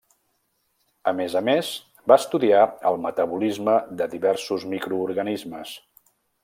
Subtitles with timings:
[1.11, 1.69] A més a més
[2.13, 2.63] va estudiar
[2.93, 5.81] el metabolisme de diversos microorganismes.